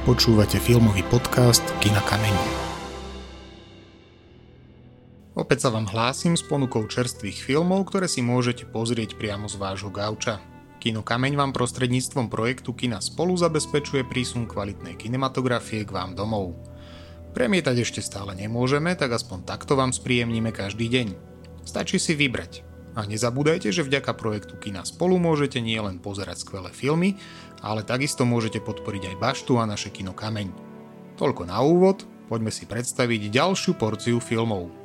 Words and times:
Počúvate 0.00 0.56
filmový 0.56 1.04
podcast 1.12 1.60
Kina 1.84 2.00
Kameň. 2.00 2.32
Opäť 5.36 5.68
sa 5.68 5.68
vám 5.68 5.92
hlásim 5.92 6.32
s 6.32 6.40
ponukou 6.40 6.88
čerstvých 6.88 7.44
filmov, 7.44 7.92
ktoré 7.92 8.08
si 8.08 8.24
môžete 8.24 8.64
pozrieť 8.64 9.20
priamo 9.20 9.44
z 9.44 9.60
vášho 9.60 9.92
gauča. 9.92 10.40
Kino 10.80 11.04
Kameň 11.04 11.36
vám 11.36 11.52
prostredníctvom 11.52 12.32
projektu 12.32 12.72
Kina 12.72 13.04
spolu 13.04 13.36
zabezpečuje 13.36 14.08
prísun 14.08 14.48
kvalitnej 14.48 14.96
kinematografie 14.96 15.84
k 15.84 15.92
vám 15.92 16.16
domov. 16.16 16.56
Premietať 17.36 17.84
ešte 17.84 18.00
stále 18.00 18.32
nemôžeme, 18.32 18.96
tak 18.96 19.12
aspoň 19.12 19.44
takto 19.44 19.76
vám 19.76 19.92
spríjemníme 19.92 20.48
každý 20.48 20.88
deň. 20.88 21.12
Stačí 21.68 22.00
si 22.00 22.16
vybrať. 22.16 22.69
A 22.98 23.06
nezabúdajte, 23.06 23.70
že 23.70 23.86
vďaka 23.86 24.18
projektu 24.18 24.58
Kina 24.58 24.82
spolu 24.82 25.22
môžete 25.22 25.62
nielen 25.62 26.02
pozerať 26.02 26.42
skvelé 26.42 26.74
filmy, 26.74 27.14
ale 27.62 27.86
takisto 27.86 28.26
môžete 28.26 28.58
podporiť 28.58 29.14
aj 29.14 29.20
Baštu 29.20 29.52
a 29.60 29.68
naše 29.68 29.94
kino 29.94 30.10
Kameň. 30.10 30.50
Toľko 31.14 31.42
na 31.46 31.60
úvod, 31.62 32.02
poďme 32.26 32.50
si 32.50 32.66
predstaviť 32.66 33.30
ďalšiu 33.30 33.78
porciu 33.78 34.18
filmov. 34.18 34.79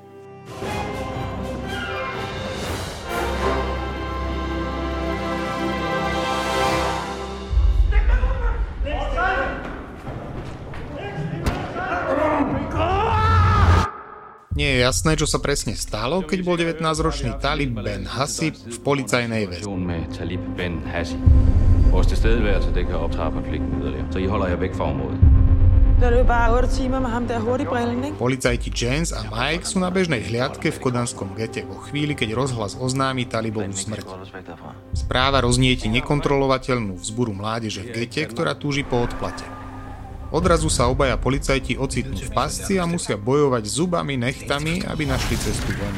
Nie 14.56 14.80
je 14.80 14.88
jasné, 14.88 15.20
čo 15.20 15.28
sa 15.28 15.44
presne 15.44 15.76
stalo, 15.76 16.24
keď 16.24 16.40
bol 16.48 16.56
19-ročný 16.56 17.44
Talib 17.44 17.76
Ben 17.76 18.08
Hasib 18.08 18.56
v 18.56 18.78
policajnej 18.88 19.52
väzbe. 19.52 19.68
Talib 20.16 20.40
Ben 20.56 20.80
Hasib. 20.88 21.20
Vores 21.92 22.08
tilstedeværelse 22.08 22.72
det 22.72 22.88
kan 22.88 23.04
optrappe 23.04 23.44
konflikten 23.44 23.84
yderligere, 23.84 24.08
så 24.16 24.24
I 24.24 24.32
holder 24.32 24.56
jer 24.56 24.60
væk 24.64 24.80
fra 24.80 24.88
området. 24.96 25.20
To 26.00 26.08
je 26.08 26.24
bare 26.24 26.56
8 26.56 26.72
timer 26.72 27.00
med 27.04 27.12
ham 27.12 27.28
der 27.28 27.40
hurtigbrillen, 27.44 28.00
ikke? 28.04 28.16
Policajti 28.16 28.72
James 28.72 29.12
a 29.12 29.28
Mike 29.28 29.68
sú 29.68 29.84
na 29.84 29.92
bežnej 29.92 30.24
hliadke 30.24 30.72
v 30.72 30.80
kodanskom 30.80 31.36
gete 31.36 31.68
vo 31.68 31.76
chvíli, 31.76 32.16
keď 32.16 32.40
rozhlas 32.40 32.80
oznámi 32.80 33.28
Talibovú 33.28 33.76
smrť. 33.76 34.08
Správa 34.96 35.44
roznieti 35.44 35.92
nekontrolovateľnú 35.92 36.96
vzburu 36.96 37.36
mládeže 37.36 37.84
v 37.84 38.08
gete, 38.08 38.24
ktorá 38.24 38.56
túži 38.56 38.88
po 38.88 39.04
odplate. 39.04 39.65
Odrazu 40.34 40.74
sa 40.74 40.90
obaja 40.90 41.22
policajti 41.22 41.78
ocitnú 41.78 42.18
v 42.18 42.32
pasci 42.34 42.82
a 42.82 42.90
musia 42.90 43.14
bojovať 43.14 43.64
zubami, 43.70 44.18
nechtami, 44.18 44.82
aby 44.82 45.06
našli 45.06 45.38
cestu 45.38 45.70
von. 45.78 45.94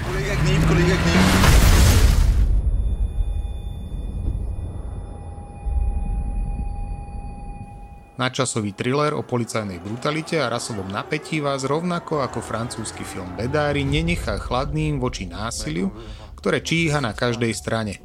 Načasový 8.17 8.73
thriller 8.73 9.13
o 9.13 9.21
policajnej 9.21 9.77
brutalite 9.77 10.41
a 10.41 10.49
rasovom 10.49 10.89
napätí 10.89 11.37
vás 11.37 11.61
rovnako 11.69 12.25
ako 12.25 12.41
francúzsky 12.41 13.05
film 13.05 13.29
Bedári 13.37 13.85
nenechá 13.85 14.41
chladným 14.41 14.97
voči 14.97 15.29
násiliu, 15.29 15.93
ktoré 16.33 16.65
číha 16.65 16.97
na 16.97 17.13
každej 17.13 17.53
strane. 17.53 18.01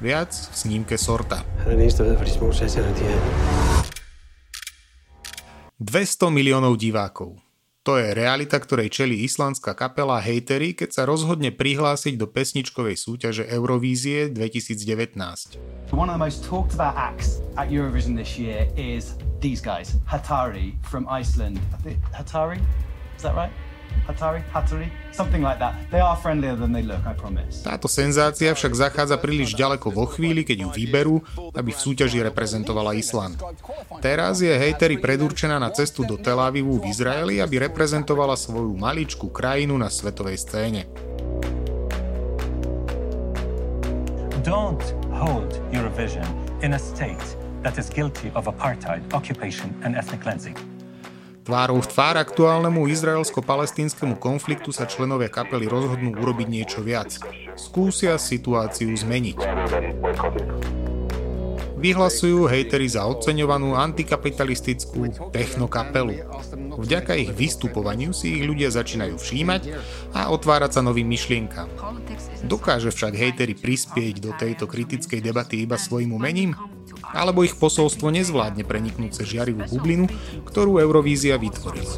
Viac 0.00 0.32
v 0.32 0.54
snímke 0.56 0.96
Sorta. 0.96 1.44
200 5.80 6.28
miliónov 6.28 6.76
divákov. 6.76 7.40
To 7.88 7.96
je 7.96 8.12
realita, 8.12 8.60
ktorej 8.60 8.92
čelí 8.92 9.24
islandská 9.24 9.72
kapela 9.72 10.20
Hatery, 10.20 10.76
keď 10.76 10.92
sa 10.92 11.02
rozhodne 11.08 11.48
prihlásiť 11.56 12.20
do 12.20 12.28
pesničkovej 12.28 13.00
súťaže 13.00 13.48
Eurovízie 13.48 14.28
2019. 14.28 15.16
One 15.96 16.12
of 16.12 16.20
the 16.20 16.20
most 16.20 16.44
talked 16.44 16.76
about 16.76 17.00
acts 17.00 17.40
at 17.56 17.72
Eurovision 17.72 18.12
this 18.12 18.36
year 18.36 18.68
is 18.76 19.16
these 19.40 19.64
guys, 19.64 19.96
Hatari? 20.04 20.76
Hatari? 24.08 24.40
Hatari? 24.50 24.88
Something 25.12 25.42
like 25.42 25.58
that. 25.58 25.74
They 25.90 26.00
are 26.00 26.16
friendlier 26.18 26.56
than 26.56 26.72
they 26.72 26.82
look, 26.82 27.02
I 27.06 27.14
promise. 27.14 27.62
Táto 27.62 27.86
senzácia 27.86 28.50
však 28.50 28.72
zachádza 28.72 29.16
príliš 29.20 29.54
ďaleko 29.54 29.92
vo 29.92 30.08
chvíli, 30.08 30.42
keď 30.42 30.66
ju 30.66 30.68
vyberú, 30.70 31.16
aby 31.54 31.70
v 31.70 31.78
súťaži 31.78 32.24
reprezentovala 32.24 32.96
Island. 32.98 33.38
Teraz 34.02 34.40
je 34.40 34.50
hejteri 34.50 34.98
predurčená 34.98 35.60
na 35.60 35.70
cestu 35.70 36.02
do 36.02 36.18
Tel 36.18 36.38
Avivu 36.40 36.80
v 36.80 36.88
Izraeli, 36.90 37.38
aby 37.38 37.70
reprezentovala 37.70 38.34
svoju 38.34 38.74
maličkú 38.74 39.28
krajinu 39.30 39.76
na 39.76 39.92
svetovej 39.92 40.40
scéne. 40.40 40.88
Don't 44.40 44.82
hold 45.12 45.60
Eurovision 45.70 46.24
in 46.64 46.72
a 46.72 46.80
state 46.80 47.36
that 47.62 47.76
is 47.76 47.92
guilty 47.92 48.32
of 48.34 48.48
apartheid, 48.48 49.04
occupation 49.12 49.68
and 49.84 49.92
ethnic 49.94 50.24
cleansing. 50.24 50.56
Tvárou 51.50 51.82
v 51.82 51.90
tvár 51.90 52.14
aktuálnemu 52.14 52.86
izraelsko-palestínskemu 52.94 54.22
konfliktu 54.22 54.70
sa 54.70 54.86
členovia 54.86 55.26
kapely 55.26 55.66
rozhodnú 55.66 56.14
urobiť 56.14 56.46
niečo 56.46 56.78
viac. 56.78 57.18
Skúsia 57.58 58.22
situáciu 58.22 58.94
zmeniť. 58.94 59.34
Vyhlasujú 61.74 62.46
hejteri 62.46 62.86
za 62.86 63.02
oceňovanú 63.02 63.74
antikapitalistickú 63.74 65.10
technokapelu. 65.34 66.22
Vďaka 66.78 67.18
ich 67.18 67.34
vystupovaniu 67.34 68.14
si 68.14 68.38
ich 68.38 68.46
ľudia 68.46 68.70
začínajú 68.70 69.18
všímať 69.18 69.74
a 70.14 70.30
otvárať 70.30 70.78
sa 70.78 70.86
novým 70.86 71.10
myšlienkam. 71.10 71.66
Dokáže 72.46 72.94
však 72.94 73.10
hejteri 73.18 73.58
prispieť 73.58 74.22
do 74.22 74.30
tejto 74.38 74.70
kritickej 74.70 75.18
debaty 75.18 75.66
iba 75.66 75.74
svojim 75.74 76.14
umením? 76.14 76.54
Alebo 77.10 77.42
ich 77.42 77.58
posolstvo 77.58 78.10
nezvládne 78.14 78.62
preniknúť 78.62 79.22
cez 79.22 79.26
žiarivú 79.34 79.66
bublinu, 79.66 80.06
ktorú 80.46 80.78
Eurovízia 80.78 81.36
vytvorila. 81.36 81.90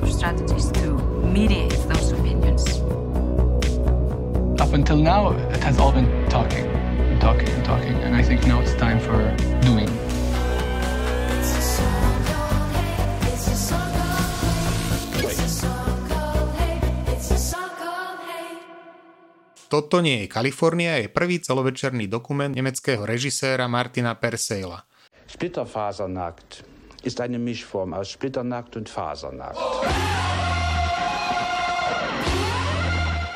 Up 4.63 4.79
until 4.79 4.97
now, 4.97 5.35
it 5.53 5.61
has 5.61 5.77
all 5.77 5.93
been 5.93 6.09
talking, 6.31 6.65
and 7.11 7.21
talking, 7.21 7.51
and 7.51 7.65
talking, 7.67 7.97
and 8.07 8.15
I 8.15 8.23
think 8.23 8.47
now 8.47 8.63
it's 8.63 8.73
time 8.79 9.03
for 9.03 9.19
doing. 9.61 9.91
Toto 19.73 20.05
nie 20.05 20.25
je 20.25 20.27
Kalifornia 20.29 21.01
je 21.01 21.09
prvý 21.09 21.41
celovečerný 21.41 22.05
dokument 22.05 22.53
nemeckého 22.53 23.09
režiséra 23.09 23.65
Martina 23.73 24.13
Perseila– 24.13 24.85
Splitterfasernackt 25.33 26.63
ist 27.03 27.21
eine 27.21 27.39
Mischform 27.39 27.95
aus 27.95 28.11
Splitternackt 28.11 28.77
und 28.77 28.89
Fasernackt. 28.89 29.57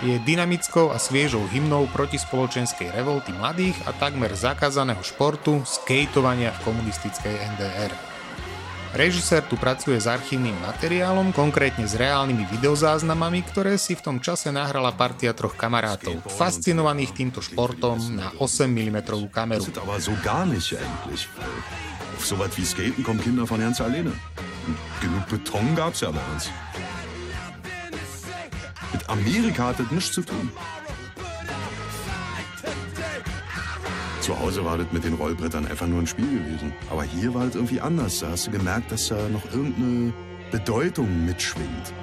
Je 0.04 0.20
dynamickou 0.20 0.92
a 0.92 1.00
sviežou 1.00 1.48
hymnou 1.48 1.88
proti 1.88 2.20
spoločenskej 2.20 2.92
revolty 2.92 3.32
mladých 3.32 3.80
a 3.88 3.96
takmer 3.96 4.28
zakázaného 4.36 5.00
športu 5.00 5.64
skateovania 5.64 6.52
v 6.52 6.62
komunistickej 6.68 7.34
NDR. 7.56 8.15
Režisér 8.96 9.44
tu 9.44 9.60
pracuje 9.60 10.00
s 10.00 10.08
archívnym 10.08 10.56
materiálom, 10.64 11.28
konkrétne 11.36 11.84
s 11.84 12.00
reálnymi 12.00 12.48
videozáznamami, 12.56 13.44
ktoré 13.44 13.76
si 13.76 13.92
v 13.92 14.00
tom 14.00 14.16
čase 14.24 14.48
nahrala 14.48 14.88
partia 14.96 15.36
troch 15.36 15.52
kamarátov, 15.52 16.24
fascinovaných 16.24 17.12
týmto 17.12 17.44
športom 17.44 18.00
na 18.16 18.32
8 18.40 18.64
mm 18.64 19.28
kameru. 19.28 19.68
Auf 22.16 22.24
so 22.24 22.40
was 22.40 22.56
wie 22.56 22.64
Skaten 22.64 23.04
kommen 23.04 23.20
Kinder 23.20 23.44
von 23.44 23.60
ganz 23.60 23.76
alleine. 23.84 24.08
Genug 25.04 25.28
Beton 25.28 25.76
gab's 25.76 26.00
ja 26.00 26.08
bei 26.08 26.24
uns. 26.32 26.48
Mit 28.96 29.04
Amerika 29.12 29.68
hat 29.68 29.92
nichts 29.92 30.16
zu 30.16 30.24
tun. 30.24 30.48
Zu 34.26 34.34
Hause 34.40 34.64
war 34.64 34.76
das 34.76 34.90
mit 34.90 35.04
den 35.04 35.14
Rollbrettern 35.14 35.68
einfach 35.68 35.86
nur 35.86 36.00
ein 36.02 36.06
Spiel 36.08 36.26
gewesen. 36.26 36.72
Aber 36.90 37.04
hier 37.04 37.32
war 37.32 37.46
das 37.46 37.54
irgendwie 37.54 37.80
anders. 37.80 38.18
Da 38.18 38.30
hast 38.34 38.48
du 38.48 38.50
gemerkt, 38.50 38.90
dass 38.90 39.06
da 39.06 39.28
noch 39.28 39.44
irgendeine 39.54 40.12
Bedeutung 40.50 41.06
mitschwingt. 41.24 41.94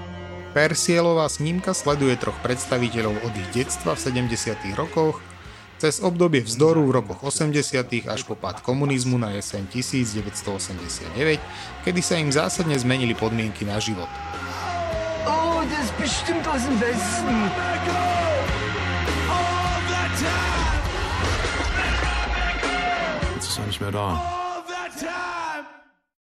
Persielová 0.55 1.27
snímka 1.27 1.75
sleduje 1.75 2.15
troch 2.15 2.39
predstaviteľov 2.39 3.27
od 3.27 3.33
ich 3.35 3.49
detstva 3.51 3.99
v 3.99 4.31
70. 4.31 4.55
rokoch 4.79 5.19
cez 5.83 5.99
obdobie 5.99 6.47
vzdoru 6.47 6.87
v 6.87 7.03
rokoch 7.03 7.27
80. 7.27 7.91
až 8.07 8.23
po 8.23 8.39
pád 8.39 8.63
komunizmu 8.63 9.19
na 9.19 9.35
jeseň 9.35 9.67
1989, 9.67 11.43
kedy 11.83 11.99
sa 11.99 12.15
im 12.23 12.31
zásadne 12.31 12.79
zmenili 12.79 13.19
podmienky 13.19 13.67
na 13.67 13.83
život. 13.83 14.07
Oh, 15.27 15.59
das 15.67 15.91
bestimmt 15.99 16.47
aus 16.47 16.63
dem 16.63 16.79
Westen. 16.79 17.35
Jetzt 20.13 20.52
ist 23.53 23.59
er 23.59 23.67
nicht 23.67 23.81
mehr 23.81 23.91
da. 23.91 24.17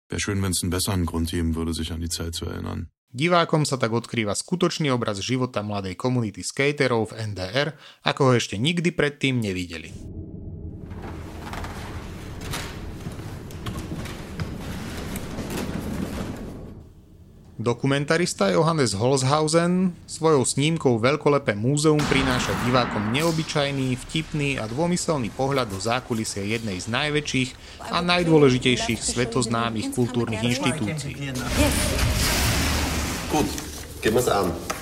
Wäre 0.07 0.21
schön, 0.21 0.41
wenn 0.41 0.51
es 0.51 0.63
einen 0.63 0.69
besseren 0.69 1.05
Grund 1.05 1.31
geben 1.31 1.53
würde, 1.55 1.73
sich 1.73 1.91
an 1.91 1.99
die 1.99 2.07
Zeit 2.07 2.33
zu 2.33 2.45
erinnern. 2.45 2.87
Divákom 3.11 3.65
sa 3.65 3.75
tak 3.75 3.91
odkrýva 3.91 4.37
skutočný 4.37 4.87
obraz 4.93 5.19
života 5.19 5.59
mladej 5.59 5.99
komunity 5.99 6.45
skaterov 6.45 7.11
v 7.11 7.33
NDR, 7.33 7.75
ako 8.07 8.21
ho 8.23 8.31
ešte 8.39 8.55
nikdy 8.55 8.95
predtým 8.95 9.41
nevideli. 9.41 9.91
Dokumentarista 17.59 18.55
Johannes 18.55 18.95
Holzhausen 18.95 19.91
svojou 20.07 20.47
snímkou 20.47 20.95
Veľkolepé 20.95 21.59
múzeum 21.59 21.99
prináša 22.07 22.55
divákom 22.63 23.11
neobyčajný, 23.11 23.99
vtipný 23.99 24.55
a 24.55 24.63
dômyselný 24.63 25.27
pohľad 25.35 25.67
do 25.67 25.75
zákulisia 25.75 26.39
jednej 26.47 26.79
z 26.79 26.87
najväčších 26.87 27.49
a 27.91 27.99
najdôležitejších 27.99 29.03
svetoznámych 29.03 29.91
kultúrnych 29.91 30.39
inštitúcií. 30.39 31.35
Gut, 33.27 33.47
gehen 33.99 34.15
wir's. 34.15 34.78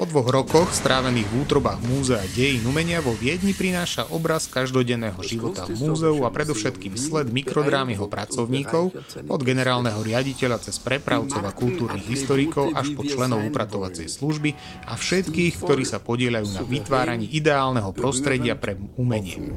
Po 0.00 0.08
dvoch 0.08 0.32
rokoch 0.32 0.72
strávených 0.72 1.28
v 1.28 1.34
útrobách 1.44 1.84
múzea 1.84 2.24
dejín 2.32 2.64
umenia 2.64 3.04
vo 3.04 3.12
Viedni 3.12 3.52
prináša 3.52 4.08
obraz 4.08 4.48
každodenného 4.48 5.20
života 5.20 5.68
v 5.68 5.76
múzeu 5.76 6.24
a 6.24 6.32
predovšetkým 6.32 6.96
sled 6.96 7.28
mikrodrám 7.28 7.92
jeho 7.92 8.08
pracovníkov, 8.08 8.96
od 9.28 9.40
generálneho 9.44 10.00
riaditeľa 10.00 10.64
cez 10.64 10.80
prepravcov 10.80 11.44
a 11.44 11.52
kultúrnych 11.52 12.08
historikov 12.08 12.72
až 12.72 12.96
po 12.96 13.04
členov 13.04 13.44
upratovacej 13.44 14.08
služby 14.08 14.56
a 14.88 14.96
všetkých, 14.96 15.60
ktorí 15.60 15.84
sa 15.84 16.00
podielajú 16.00 16.48
na 16.48 16.64
vytváraní 16.64 17.28
ideálneho 17.36 17.92
prostredia 17.92 18.56
pre 18.56 18.80
umenie. 18.96 19.52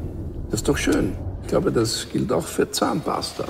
Das 0.51 0.59
ist 0.59 0.67
doch 0.67 0.75
schön. 0.75 1.15
Ich 1.47 1.55
glaube, 1.55 1.71
das 1.71 2.03
gilt 2.11 2.35
auch 2.35 2.43
für 2.43 2.67
Zahnpasta. 2.67 3.47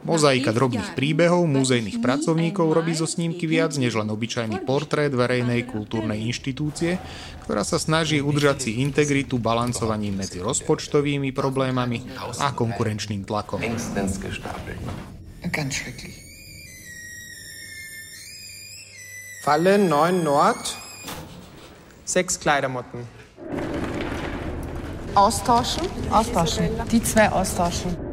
Mozaika 0.00 0.48
drobných 0.56 0.96
príbehov 0.96 1.44
múzejných 1.44 2.00
pracovníkov 2.00 2.72
robí 2.72 2.96
zo 2.96 3.04
snímky 3.04 3.44
viac 3.44 3.76
než 3.76 4.00
len 4.00 4.08
obyčajný 4.08 4.64
portrét 4.64 5.12
verejnej 5.12 5.68
kultúrnej 5.68 6.24
inštitúcie, 6.24 6.96
ktorá 7.44 7.68
sa 7.68 7.76
snaží 7.76 8.24
udržať 8.24 8.64
si 8.64 8.70
integritu 8.80 9.36
balancovaním 9.36 10.24
medzi 10.24 10.40
rozpočtovými 10.40 11.36
problémami 11.36 12.16
a 12.40 12.48
konkurenčným 12.56 13.28
tlakom. 13.28 13.60
Ganz 15.50 15.72
schrecklich. 15.76 16.16
Falle 19.44 19.76
9 19.76 20.24
Nord. 20.24 20.76
Sechs 22.04 22.40
Kleidermotten. 22.40 23.04
Austauschen? 25.14 25.88
Austauschen. 26.10 26.68
Die 26.92 27.02
zwei 27.02 27.28
austauschen. 27.32 28.09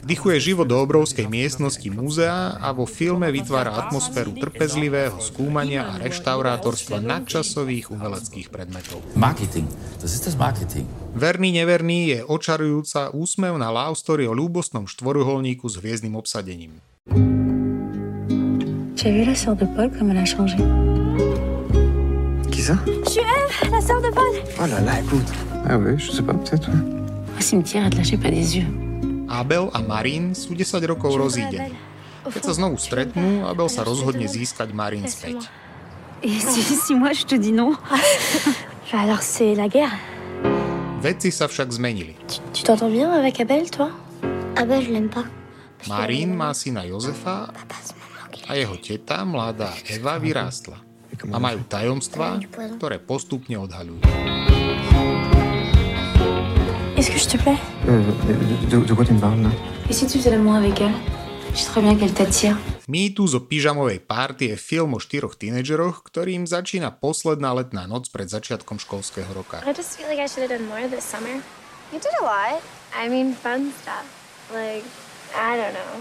Vdychuje 0.00 0.40
život 0.40 0.64
do 0.64 0.80
obrovskej 0.80 1.28
miestnosti 1.28 1.84
múzea 1.92 2.56
a 2.56 2.72
vo 2.72 2.88
filme 2.88 3.28
vytvára 3.28 3.76
atmosféru 3.76 4.32
trpezlivého 4.32 5.20
skúmania 5.20 5.92
a 5.92 6.00
reštaurátorstva 6.00 7.04
nadčasových 7.04 7.92
umeleckých 7.92 8.48
predmetov. 8.48 9.04
Marketing, 9.12 9.68
das 10.00 10.16
ist 10.16 10.24
das 10.24 10.40
Marketing. 10.40 10.88
Verný 11.12 11.52
neverný 11.52 12.16
je 12.16 12.18
očarujúca 12.24 13.12
úsmevná 13.12 13.68
love 13.68 13.94
story 14.00 14.24
o 14.24 14.32
ľúbostnom 14.32 14.88
štvoruholníku 14.88 15.68
s 15.68 15.76
hviezdnym 15.76 16.16
obsadením. 16.16 16.80
Tu 18.96 19.08
as 19.08 19.12
vu 19.12 19.24
la 19.24 19.36
sœur 19.36 19.56
de 19.56 19.64
Paul 19.76 19.88
comme 19.96 20.12
elle 20.12 20.20
a 20.20 20.28
changé 20.28 20.60
Qui 22.52 22.60
ça 22.60 22.76
Je 22.84 23.10
suis 23.10 23.20
Eve, 23.24 23.70
la 23.72 23.80
sœur 23.80 24.00
de 24.00 24.10
Paul. 24.12 24.32
Oh 24.60 24.66
là 24.68 24.80
là, 24.80 25.00
écoute. 25.00 25.28
Ah 25.68 25.76
oui, 25.78 25.96
je 25.96 26.10
sais 26.10 26.22
pas, 26.22 26.34
peut-être. 26.34 26.68
ouais. 26.68 26.84
Au 27.38 27.40
cimetière, 27.40 27.84
elle 27.84 27.92
te 27.92 27.96
lâchait 27.96 28.16
pas 28.20 28.28
des 28.30 28.58
yeux. 28.58 28.68
Abel 29.30 29.70
a 29.70 29.78
Marín 29.78 30.34
sú 30.34 30.58
10 30.58 30.82
rokov 30.90 31.14
rozídení. 31.14 31.78
Keď 32.26 32.42
sa 32.42 32.52
znovu 32.58 32.82
stretnú, 32.82 33.46
Abel 33.46 33.70
sa 33.70 33.86
rozhodne 33.86 34.26
získať 34.26 34.74
Marín 34.74 35.06
späť. 35.06 35.46
Veci 41.00 41.30
sa 41.32 41.46
však 41.48 41.68
zmenili. 41.70 42.12
Tu 42.28 42.42
tu 42.52 42.60
t'entends 42.66 42.92
bien 42.92 43.08
avec 43.14 43.38
Abel, 43.40 43.70
toi 43.70 43.94
Abel, 44.58 44.82
je 44.82 44.90
l'aime 44.92 45.08
pas. 45.08 45.24
Marín 45.88 46.36
má 46.36 46.52
syna 46.52 46.84
Jozefa 46.84 47.54
a 48.44 48.52
jeho 48.52 48.76
teta, 48.76 49.24
mladá 49.24 49.72
Eva, 49.88 50.20
vyrástla. 50.20 50.76
A 51.32 51.38
majú 51.40 51.64
tajomstvá, 51.64 52.42
ktoré 52.76 53.00
postupne 53.00 53.56
odhaľujú. 53.56 54.04
Te 57.30 57.36
plais 57.38 57.58
Euh, 57.88 58.02
de, 58.70 58.76
de 58.84 58.92
quoi 58.94 59.04
tu 59.04 59.12
me 59.12 59.20
parles 59.20 59.40
là 59.42 59.50
Et 59.88 59.92
si 59.92 60.06
tu 60.06 60.18
faisais 60.18 60.30
l'amour 60.30 60.54
avec 60.54 60.80
elle 60.80 60.92
Je 61.54 61.58
sais 61.58 61.70
très 61.70 61.80
bien 61.80 61.94
qu'elle 61.96 62.12
t'attire. 62.12 62.56
Mýtu 62.90 63.26
zo 63.26 63.40
pyžamovej 63.40 63.98
párty 64.02 64.50
je 64.50 64.58
film 64.58 64.94
o 64.94 64.98
štyroch 64.98 65.34
tínedžeroch, 65.38 66.02
ktorým 66.02 66.42
začína 66.46 66.90
posledná 66.90 67.54
letná 67.54 67.86
noc 67.86 68.10
pred 68.10 68.26
začiatkom 68.26 68.78
školského 68.82 69.30
roka. 69.30 69.62
I 69.62 69.70
just 69.74 69.94
feel 69.94 70.06
like 70.10 70.18
I 70.18 70.26
should 70.26 70.42
have 70.46 70.50
done 70.50 70.66
more 70.66 70.86
this 70.90 71.06
summer. 71.06 71.38
You 71.94 71.98
did 72.02 72.14
a 72.18 72.24
lot. 72.26 72.58
I 72.94 73.06
mean, 73.06 73.34
fun 73.34 73.70
stuff. 73.82 74.06
Like, 74.50 74.82
I 75.34 75.54
don't 75.58 75.74
know. 75.74 75.94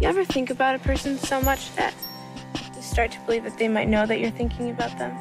You 0.00 0.08
ever 0.08 0.24
think 0.24 0.50
about 0.50 0.74
a 0.74 0.78
person 0.78 1.18
so 1.18 1.40
much 1.40 1.74
that 1.76 1.94
start 2.96 3.12
to 3.12 3.20
believe 3.28 3.44
that 3.44 3.60
they 3.60 3.68
might 3.68 3.92
know 3.92 4.08
that 4.08 4.24
you're 4.24 4.32
thinking 4.32 4.72
about 4.72 4.96
them? 4.96 5.12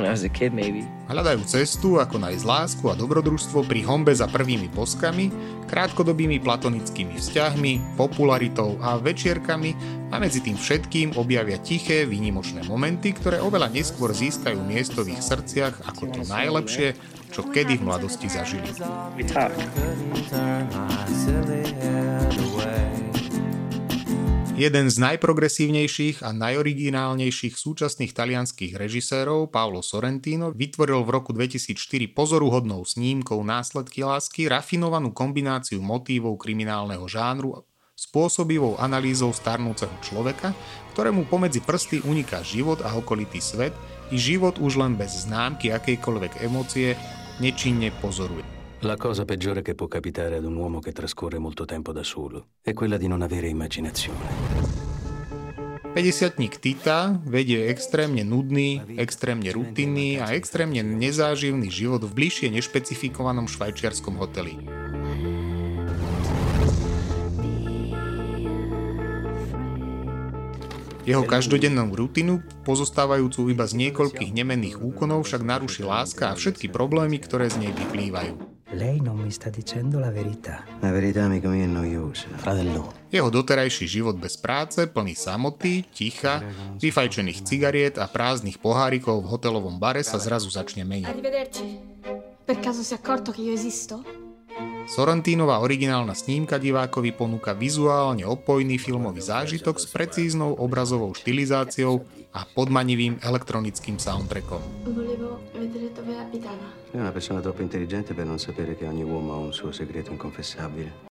When 0.00 0.08
I 0.08 0.16
was 0.16 0.24
a 0.24 0.32
kid, 0.32 0.56
maybe. 0.56 0.88
Hľadajú 1.12 1.44
cestu, 1.44 2.00
ako 2.00 2.16
nájsť 2.24 2.44
lásku 2.48 2.84
a 2.88 2.96
dobrodružstvo 2.96 3.68
pri 3.68 3.84
hombe 3.84 4.16
za 4.16 4.24
prvými 4.24 4.72
boskami, 4.72 5.28
krátkodobými 5.68 6.40
platonickými 6.40 7.20
vzťahmi, 7.20 8.00
popularitou 8.00 8.80
a 8.80 8.96
večierkami 8.96 9.76
a 10.08 10.16
medzi 10.16 10.40
tým 10.40 10.56
všetkým 10.56 11.20
objavia 11.20 11.60
tiché, 11.60 12.08
výnimočné 12.08 12.64
momenty, 12.64 13.12
ktoré 13.12 13.44
oveľa 13.44 13.76
neskôr 13.76 14.08
získajú 14.08 14.64
miesto 14.64 15.04
v 15.04 15.12
ich 15.12 15.20
srdciach 15.20 15.84
ako 15.84 16.08
to 16.08 16.20
najlepšie, 16.32 16.96
čo 17.28 17.44
kedy 17.44 17.76
v 17.76 17.92
mladosti 17.92 18.32
zažili. 18.32 18.72
We 19.20 19.28
talk. 19.28 19.52
Jeden 24.58 24.90
z 24.90 24.98
najprogresívnejších 24.98 26.26
a 26.26 26.34
najoriginálnejších 26.34 27.54
súčasných 27.54 28.10
talianských 28.10 28.74
režisérov, 28.74 29.54
Paolo 29.54 29.86
Sorrentino, 29.86 30.50
vytvoril 30.50 31.06
v 31.06 31.14
roku 31.14 31.30
2004 31.30 31.78
pozoruhodnou 32.10 32.82
snímkou 32.82 33.38
Následky 33.38 34.02
lásky 34.02 34.50
rafinovanú 34.50 35.14
kombináciu 35.14 35.78
motívov 35.78 36.42
kriminálneho 36.42 37.06
žánru 37.06 37.54
spôsobivou 37.94 38.74
analýzou 38.82 39.30
starnúceho 39.30 39.94
človeka, 40.02 40.50
ktorému 40.90 41.30
pomedzi 41.30 41.62
prsty 41.62 42.02
uniká 42.02 42.42
život 42.42 42.82
a 42.82 42.90
okolitý 42.98 43.38
svet 43.38 43.70
i 44.10 44.18
život 44.18 44.58
už 44.58 44.74
len 44.74 44.98
bez 44.98 45.22
známky 45.22 45.70
akejkoľvek 45.70 46.42
emócie 46.42 46.98
nečinne 47.38 47.94
pozoruje. 48.02 48.57
La 48.82 48.96
cosa 48.96 49.24
peggiore 49.24 49.60
che 49.60 49.74
può 49.74 49.88
capitare 49.88 50.36
ad 50.36 50.44
un 50.44 50.54
uomo 50.54 50.78
che 50.78 50.92
trascorre 50.92 51.38
molto 51.38 51.64
tempo 51.64 51.90
da 51.90 52.04
solo 52.04 52.54
è 52.62 52.72
quella 52.74 52.96
di 52.96 53.08
non 53.08 53.22
avere 53.22 53.48
immaginazione. 53.48 54.86
50 55.96 56.46
Tita 56.60 57.20
vedie 57.24 57.66
extrémne 57.66 58.22
nudný, 58.22 58.78
extrémne 58.94 59.50
rutinný 59.50 60.22
a 60.22 60.30
extrémne 60.30 60.78
nezáživný 60.86 61.66
život 61.66 62.06
v 62.06 62.14
bližšie 62.22 62.54
nešpecifikovanom 62.54 63.50
švajčiarskom 63.50 64.14
hoteli. 64.14 64.54
Jeho 71.02 71.26
každodennú 71.26 71.98
rutinu, 71.98 72.46
pozostávajúcu 72.62 73.50
iba 73.50 73.66
z 73.66 73.74
niekoľkých 73.74 74.30
nemenných 74.30 74.78
úkonov, 74.78 75.26
však 75.26 75.42
naruší 75.42 75.82
láska 75.82 76.30
a 76.30 76.38
všetky 76.38 76.70
problémy, 76.70 77.18
ktoré 77.18 77.50
z 77.50 77.58
nej 77.58 77.72
vyplývajú. 77.74 78.57
Lei 78.76 79.00
non 79.00 79.16
mi 79.16 79.30
sta 79.30 79.48
dicendo 79.48 79.98
la 79.98 80.10
verità. 80.10 80.64
La 80.80 80.90
verità, 80.92 81.24
amico 81.24 81.48
mio, 81.48 81.64
è 81.64 81.66
noiosa. 81.66 82.28
Fratello, 82.36 82.92
Jeho 83.08 83.32
doterajší 83.32 83.88
život 83.88 84.20
bez 84.20 84.36
práce, 84.36 84.84
plný 84.84 85.16
samoty, 85.16 85.88
ticha, 85.88 86.44
vyfajčených 86.76 87.40
cigariet 87.48 87.96
a 87.96 88.04
prázdnych 88.04 88.60
pohárikov 88.60 89.24
v 89.24 89.30
hotelovom 89.32 89.80
bare 89.80 90.04
sa 90.04 90.20
zrazu 90.20 90.52
začne 90.52 90.84
meniť. 90.84 91.08
Arrivederci. 91.08 91.64
Per 92.44 92.56
caso 92.60 92.84
si 92.84 92.92
è 92.92 93.00
accorto 93.00 93.32
che 93.32 93.40
io 93.40 93.56
esisto? 93.56 94.04
Sorrentínová 94.88 95.60
originálna 95.60 96.16
snímka 96.16 96.56
divákovi 96.56 97.12
ponúka 97.12 97.52
vizuálne 97.52 98.24
opojný 98.24 98.80
filmový 98.80 99.20
zážitok 99.20 99.76
s 99.80 99.88
precíznou 99.88 100.56
obrazovou 100.56 101.12
štilizáciou 101.12 102.04
a 102.32 102.44
podmanivým 102.44 103.20
elektronickým 103.24 103.96
soundtrackom. 103.96 104.60
Volevo 104.84 105.40
vedere 105.52 105.92
dove 105.92 106.12
abitava. 106.18 106.66
Sei 106.90 107.00
una 107.00 107.12
persona 107.12 107.40
troppo 107.40 107.62
intelligente 107.62 108.14
per 108.14 108.26
non 108.26 108.38
sapere 108.38 108.76
che 108.76 108.86
ogni 108.86 109.04
uomo 109.04 109.32
ha 109.32 109.38
un 109.38 109.52
suo 109.52 109.72
segreto 109.72 110.12
inconfessabile. 110.12 111.06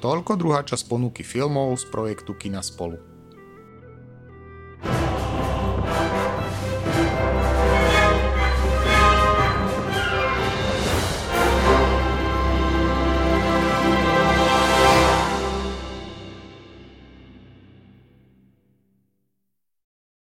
Toľko 0.00 0.32
druhá 0.40 0.64
časť 0.64 0.88
ponuky 0.88 1.20
filmov 1.20 1.76
z 1.76 1.84
projektu 1.92 2.32
Kina 2.32 2.64
spolu. 2.64 3.09